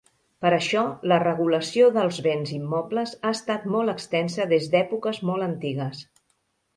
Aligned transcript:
Per 0.43 0.51
això, 0.55 0.81
la 1.11 1.17
regulació 1.23 1.89
dels 1.97 2.17
béns 2.27 2.53
immobles 2.55 3.13
ha 3.27 3.33
estat 3.39 3.67
molt 3.75 3.93
extensa 3.93 4.47
des 4.55 4.65
d'èpoques 4.73 5.21
molt 5.31 5.47
antigues. 5.49 6.01